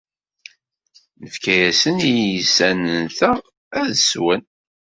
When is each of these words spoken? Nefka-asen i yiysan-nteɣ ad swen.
Nefka-asen 1.21 1.97
i 2.09 2.11
yiysan-nteɣ 2.17 3.37
ad 3.79 3.91
swen. 4.09 4.41